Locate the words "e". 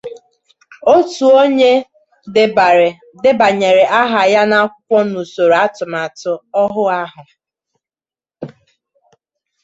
1.75-1.77